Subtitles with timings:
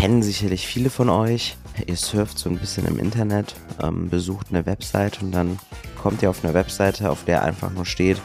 [0.00, 1.58] kennen sicherlich viele von euch.
[1.86, 5.58] Ihr surft so ein bisschen im Internet, ähm, besucht eine Website und dann
[6.00, 8.18] kommt ihr auf eine Webseite, auf der einfach nur steht,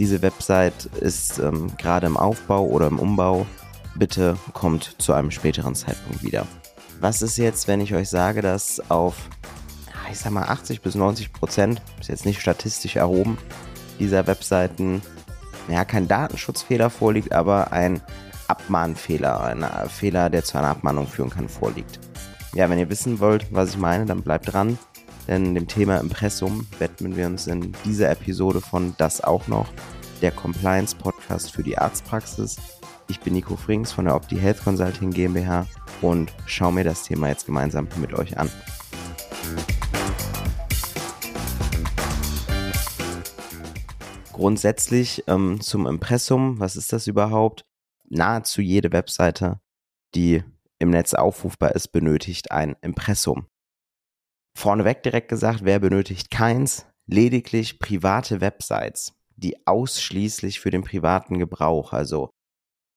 [0.00, 3.46] diese Website ist ähm, gerade im Aufbau oder im Umbau.
[3.94, 6.48] Bitte kommt zu einem späteren Zeitpunkt wieder.
[6.98, 9.14] Was ist jetzt, wenn ich euch sage, dass auf,
[10.10, 13.38] ich sag mal, 80 bis 90 Prozent, ist jetzt nicht statistisch erhoben,
[14.00, 15.00] dieser Webseiten,
[15.68, 18.02] ja, kein Datenschutzfehler vorliegt, aber ein
[18.48, 22.00] Abmahnfehler, ein Fehler, der zu einer Abmahnung führen kann, vorliegt.
[22.54, 24.78] Ja, wenn ihr wissen wollt, was ich meine, dann bleibt dran,
[25.26, 29.66] denn dem Thema Impressum widmen wir uns in dieser Episode von Das auch noch,
[30.22, 32.56] der Compliance Podcast für die Arztpraxis.
[33.08, 35.66] Ich bin Nico Frings von der Opti Health Consulting GmbH
[36.00, 38.50] und schaue mir das Thema jetzt gemeinsam mit euch an.
[44.32, 47.64] Grundsätzlich ähm, zum Impressum, was ist das überhaupt?
[48.08, 49.60] Nahezu jede Webseite,
[50.14, 50.42] die
[50.78, 53.46] im Netz aufrufbar ist, benötigt ein Impressum.
[54.56, 56.86] Vorneweg direkt gesagt, wer benötigt keins?
[57.06, 62.30] Lediglich private Websites, die ausschließlich für den privaten Gebrauch, also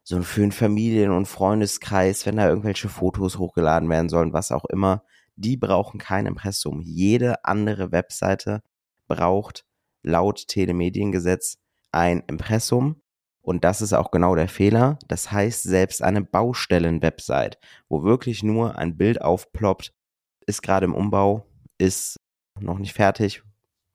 [0.03, 4.63] so für einen Familien- und Freundeskreis, wenn da irgendwelche Fotos hochgeladen werden sollen, was auch
[4.65, 5.03] immer,
[5.35, 6.81] die brauchen kein Impressum.
[6.81, 8.61] Jede andere Webseite
[9.07, 9.65] braucht
[10.03, 11.57] laut Telemediengesetz
[11.91, 13.01] ein Impressum
[13.47, 14.99] und das ist auch genau der Fehler.
[15.07, 19.93] Das heißt, selbst eine Baustellen-Website, wo wirklich nur ein Bild aufploppt,
[20.45, 22.17] ist gerade im Umbau, ist
[22.59, 23.43] noch nicht fertig,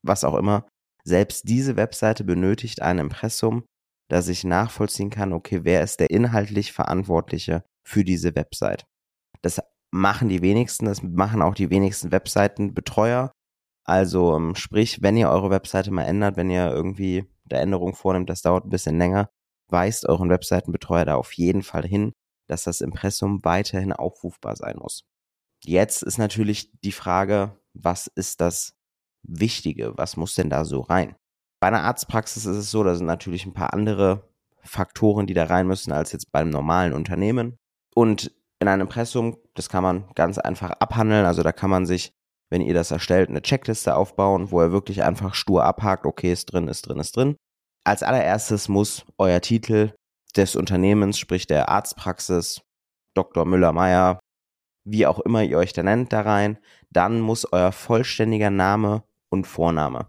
[0.03, 0.67] was auch immer.
[1.05, 3.65] Selbst diese Webseite benötigt ein Impressum,
[4.09, 8.87] dass ich nachvollziehen kann, okay, wer ist der inhaltlich Verantwortliche für diese Website.
[9.43, 13.33] Das machen die wenigsten, das machen auch die wenigsten Webseitenbetreuer.
[13.85, 18.31] Also ähm, sprich, wenn ihr eure Webseite mal ändert, wenn ihr irgendwie der Änderung vornimmt,
[18.31, 19.29] das dauert ein bisschen länger,
[19.73, 22.13] weist euren Webseitenbetreuer da auf jeden Fall hin,
[22.49, 25.05] dass das Impressum weiterhin aufrufbar sein muss.
[25.65, 28.75] Jetzt ist natürlich die Frage, was ist das
[29.23, 29.97] Wichtige?
[29.97, 31.17] Was muss denn da so rein?
[31.61, 34.29] Bei einer Arztpraxis ist es so, da sind natürlich ein paar andere
[34.65, 37.57] Faktoren, die da rein müssen, als jetzt beim normalen Unternehmen.
[37.95, 41.25] Und in einem Impressum, das kann man ganz einfach abhandeln.
[41.25, 42.13] Also da kann man sich,
[42.51, 46.47] wenn ihr das erstellt, eine Checkliste aufbauen, wo er wirklich einfach stur abhakt, okay, ist
[46.47, 47.37] drin, ist drin, ist drin.
[47.85, 49.95] Als allererstes muss euer Titel
[50.37, 52.63] des Unternehmens, sprich der Arztpraxis,
[53.15, 53.45] Dr.
[53.45, 54.21] Müller-Meyer,
[54.85, 56.59] wie auch immer ihr euch da nennt, da rein.
[56.91, 60.09] Dann muss euer vollständiger Name und Vorname.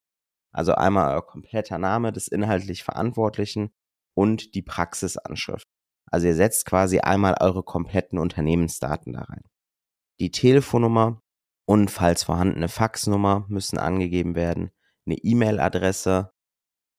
[0.52, 3.72] Also einmal euer kompletter Name des inhaltlich Verantwortlichen
[4.16, 5.66] und die Praxisanschrift.
[6.12, 9.44] Also ihr setzt quasi einmal eure kompletten Unternehmensdaten da rein.
[10.20, 11.20] Die Telefonnummer
[11.66, 14.70] und falls vorhandene Faxnummer müssen angegeben werden,
[15.06, 16.32] eine E-Mail-Adresse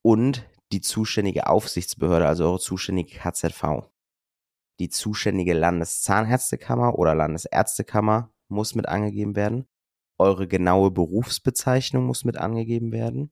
[0.03, 3.85] und die zuständige Aufsichtsbehörde, also eure zuständige KZV.
[4.81, 9.69] Die zuständige Landeszahnärztekammer oder Landesärztekammer muss mit angegeben werden.
[10.19, 13.31] Eure genaue Berufsbezeichnung muss mit angegeben werden.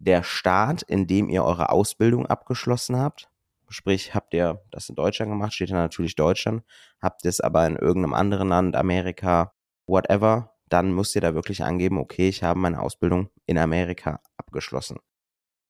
[0.00, 3.30] Der Staat, in dem ihr eure Ausbildung abgeschlossen habt,
[3.68, 6.64] sprich, habt ihr das in Deutschland gemacht, steht da natürlich Deutschland,
[7.00, 9.54] habt ihr es aber in irgendeinem anderen Land, Amerika,
[9.86, 14.98] whatever, dann müsst ihr da wirklich angeben, okay, ich habe meine Ausbildung in Amerika abgeschlossen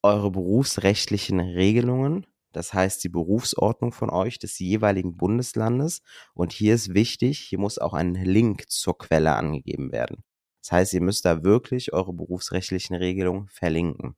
[0.03, 6.03] eure berufsrechtlichen Regelungen, das heißt die Berufsordnung von euch des jeweiligen Bundeslandes.
[6.35, 10.23] Und hier ist wichtig, hier muss auch ein Link zur Quelle angegeben werden.
[10.63, 14.17] Das heißt, ihr müsst da wirklich eure berufsrechtlichen Regelungen verlinken.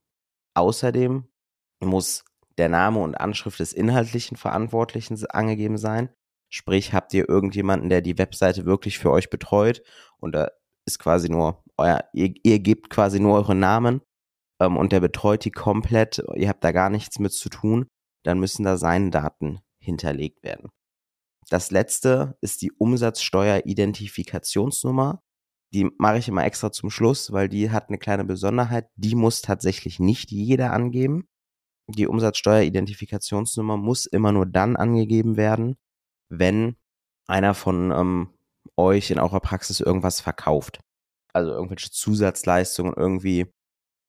[0.54, 1.28] Außerdem
[1.80, 2.24] muss
[2.58, 6.10] der Name und Anschrift des inhaltlichen Verantwortlichen angegeben sein.
[6.50, 9.82] Sprich, habt ihr irgendjemanden, der die Webseite wirklich für euch betreut
[10.18, 10.50] und da
[10.86, 14.02] ist quasi nur euer, ihr, ihr gebt quasi nur eure Namen
[14.60, 17.86] ähm, und der betreut die komplett, ihr habt da gar nichts mit zu tun,
[18.24, 20.70] dann müssen da seine Daten hinterlegt werden.
[21.50, 25.22] Das letzte ist die Umsatzsteueridentifikationsnummer.
[25.74, 28.88] Die mache ich immer extra zum Schluss, weil die hat eine kleine Besonderheit.
[28.96, 31.28] Die muss tatsächlich nicht jeder angeben.
[31.86, 35.76] Die Umsatzsteueridentifikationsnummer muss immer nur dann angegeben werden,
[36.30, 36.76] wenn
[37.26, 38.30] einer von ähm,
[38.76, 40.80] euch in eurer Praxis irgendwas verkauft.
[41.34, 43.52] Also irgendwelche Zusatzleistungen irgendwie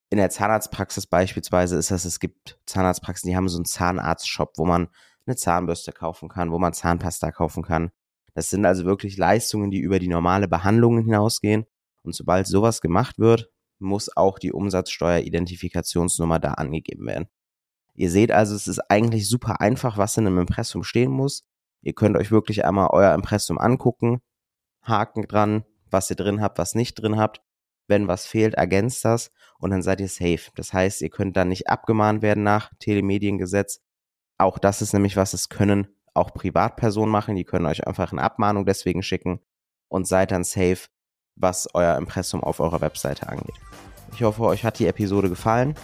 [0.10, 4.66] in der Zahnarztpraxis beispielsweise ist das, es gibt Zahnarztpraxen, die haben so einen Zahnarztshop, wo
[4.66, 4.88] man
[5.26, 7.92] eine Zahnbürste kaufen kann, wo man Zahnpasta kaufen kann.
[8.34, 11.66] Das sind also wirklich Leistungen, die über die normale Behandlung hinausgehen.
[12.04, 13.50] Und sobald sowas gemacht wird,
[13.80, 17.28] muss auch die Umsatzsteueridentifikationsnummer da angegeben werden.
[17.96, 21.46] Ihr seht also, es ist eigentlich super einfach, was in einem Impressum stehen muss.
[21.82, 24.22] Ihr könnt euch wirklich einmal euer Impressum angucken,
[24.82, 27.42] Haken dran, was ihr drin habt, was nicht drin habt
[27.88, 30.52] wenn was fehlt, ergänzt das und dann seid ihr safe.
[30.56, 33.82] Das heißt, ihr könnt dann nicht abgemahnt werden nach Telemediengesetz.
[34.38, 37.36] Auch das ist nämlich was, es können auch Privatpersonen machen.
[37.36, 39.40] Die können euch einfach eine Abmahnung deswegen schicken
[39.88, 40.88] und seid dann safe,
[41.36, 43.56] was euer Impressum auf eurer Webseite angeht.
[44.14, 45.76] Ich hoffe, euch hat die Episode gefallen.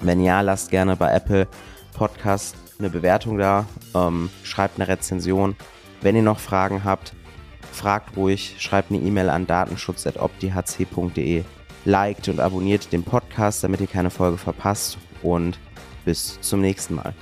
[0.00, 1.48] Wenn ja, lasst gerne bei Apple
[1.94, 5.56] Podcast eine Bewertung da, ähm, schreibt eine Rezension.
[6.00, 7.14] Wenn ihr noch Fragen habt,
[7.78, 11.44] fragt ruhig, schreibt eine E-Mail an datenschutz.opdhc.de,
[11.84, 15.58] liked und abonniert den Podcast, damit ihr keine Folge verpasst und
[16.04, 17.14] bis zum nächsten Mal.